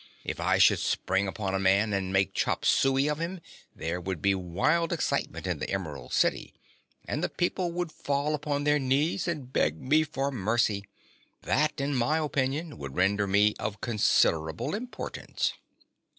[0.23, 3.39] If I should spring upon a man and make chop suey of him,
[3.75, 6.55] there would be wild excitement in the Emerald City
[7.07, 10.85] and the people would fall upon their knees and beg me for mercy.
[11.43, 15.53] That, in my opinion, would render me of considerable importance."